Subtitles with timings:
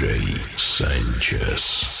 [0.00, 1.99] DJ Sanchez.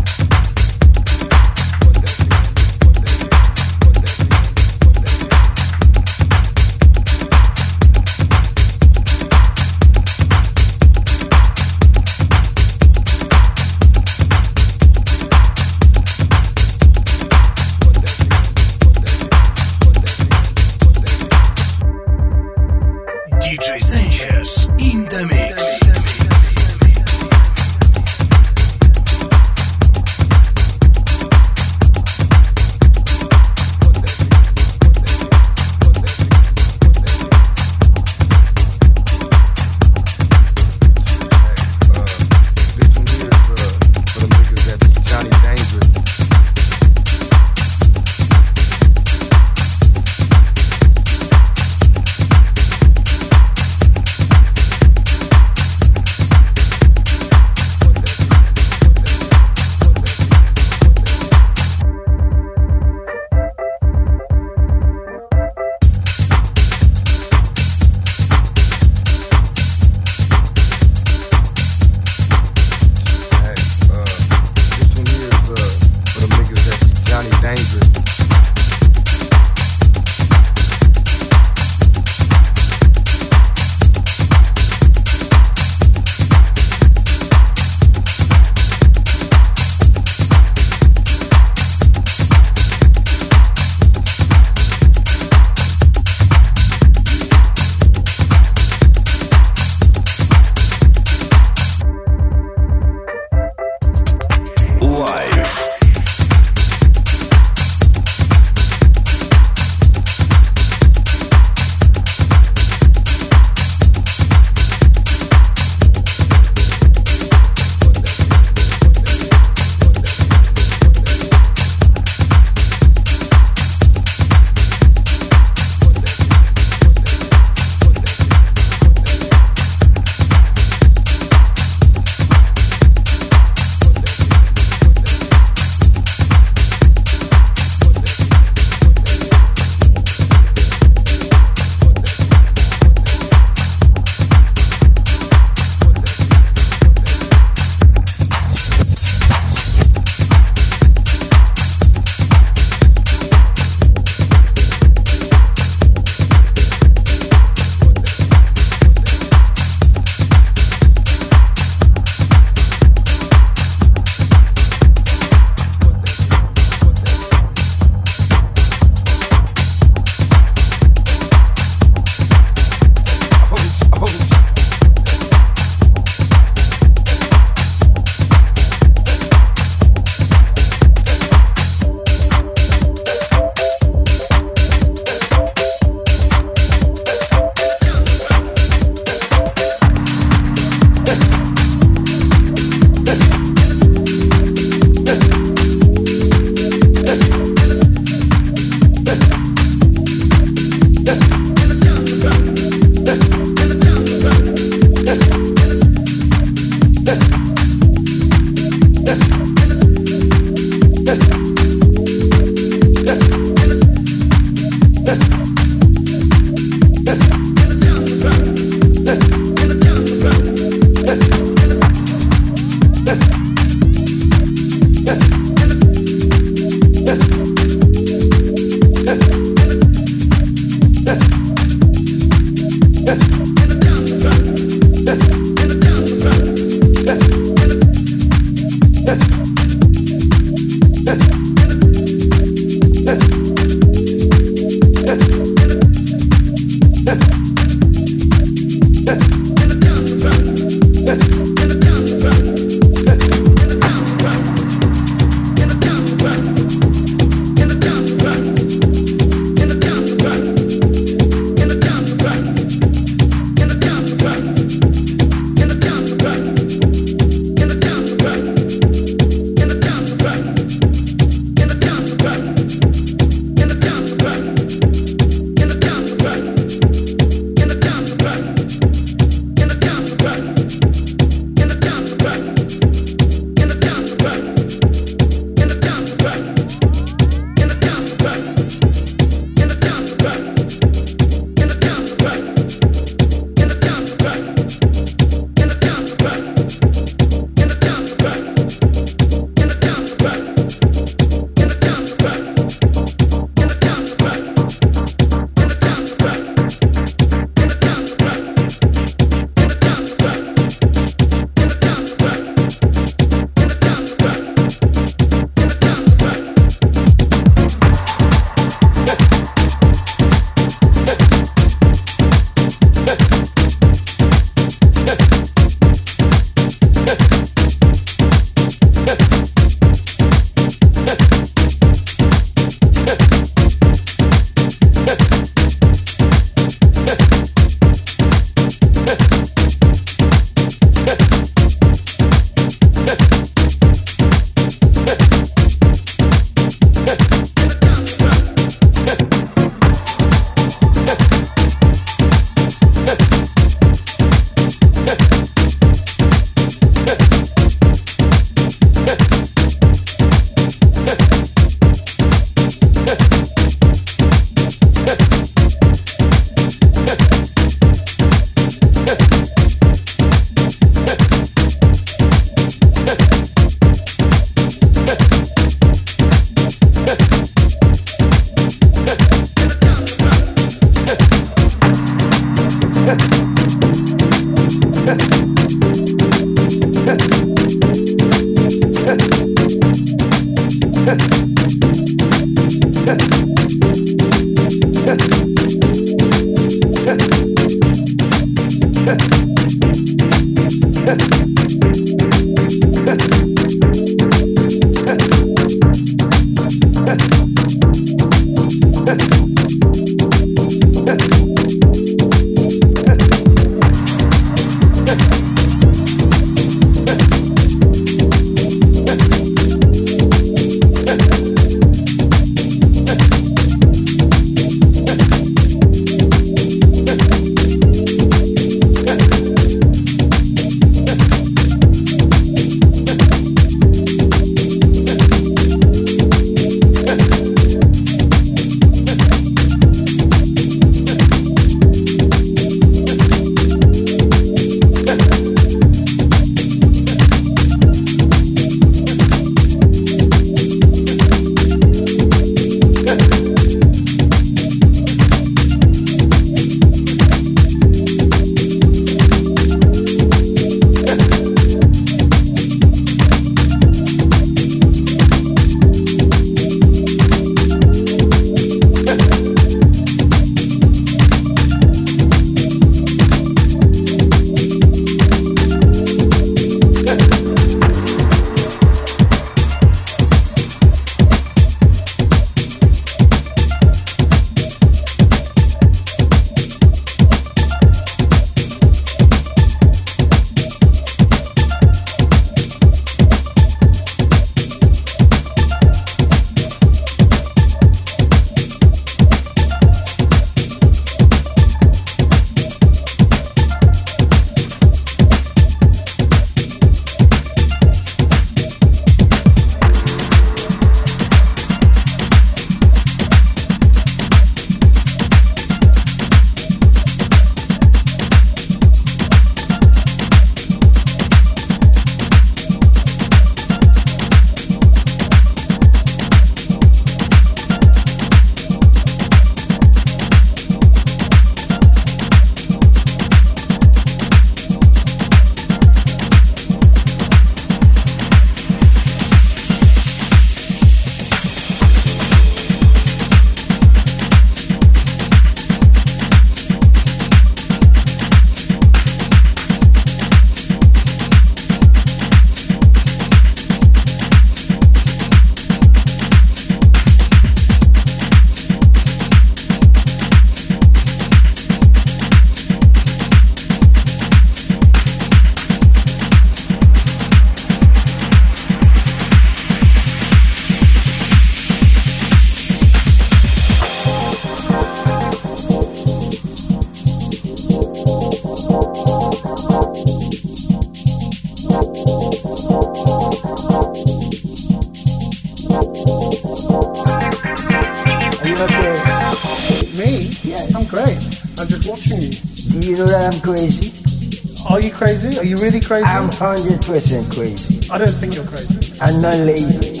[595.60, 596.04] you really crazy?
[596.06, 597.90] I'm 100% crazy.
[597.92, 598.98] I don't think you're crazy.
[599.00, 600.00] I'm not lazy.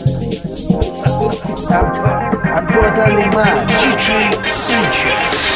[1.72, 3.76] I'm, to- I'm totally mad.
[3.76, 5.49] DJ Sanchez.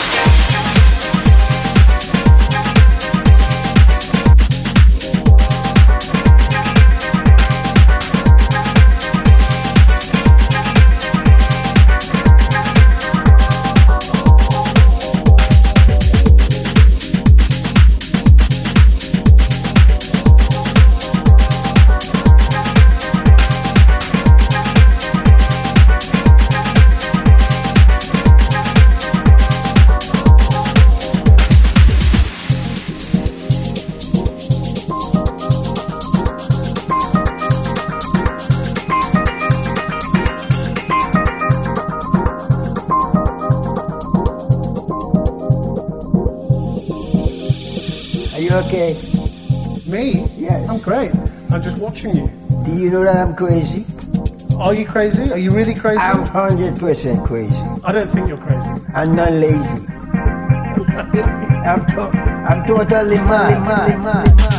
[48.75, 49.91] Okay?
[49.91, 50.27] Me?
[50.37, 50.67] Yeah.
[50.69, 51.13] I'm great.
[51.51, 52.27] I'm just watching you.
[52.67, 53.85] Do you know that I'm crazy?
[54.59, 55.31] Are you crazy?
[55.31, 55.99] Are you really crazy?
[55.99, 57.57] I'm 100% crazy.
[57.85, 58.87] I don't think you're crazy.
[58.95, 59.59] I'm not lazy.
[61.65, 62.11] I'm, to-
[62.49, 63.61] I'm totally mad.
[63.61, 64.54] mad, mad, mad.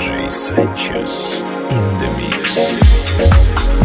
[0.00, 3.79] DJ Sanchez in the mix.